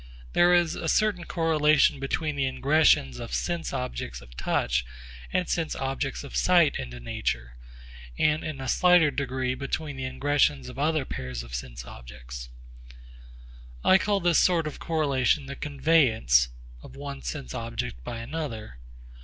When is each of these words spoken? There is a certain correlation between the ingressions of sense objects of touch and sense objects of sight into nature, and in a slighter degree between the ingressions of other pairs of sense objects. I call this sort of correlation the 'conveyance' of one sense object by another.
There 0.33 0.51
is 0.55 0.73
a 0.73 0.89
certain 0.89 1.25
correlation 1.25 1.99
between 1.99 2.35
the 2.35 2.47
ingressions 2.51 3.19
of 3.19 3.35
sense 3.35 3.71
objects 3.71 4.19
of 4.19 4.35
touch 4.35 4.83
and 5.31 5.47
sense 5.47 5.75
objects 5.75 6.23
of 6.23 6.35
sight 6.35 6.77
into 6.77 6.99
nature, 6.99 7.55
and 8.17 8.43
in 8.43 8.59
a 8.59 8.67
slighter 8.67 9.11
degree 9.11 9.53
between 9.53 9.97
the 9.97 10.05
ingressions 10.05 10.69
of 10.69 10.79
other 10.79 11.05
pairs 11.05 11.43
of 11.43 11.53
sense 11.53 11.85
objects. 11.85 12.49
I 13.85 13.99
call 13.99 14.19
this 14.19 14.39
sort 14.39 14.65
of 14.65 14.79
correlation 14.79 15.45
the 15.45 15.55
'conveyance' 15.55 16.49
of 16.81 16.95
one 16.95 17.21
sense 17.21 17.53
object 17.53 18.03
by 18.03 18.21
another. 18.21 18.79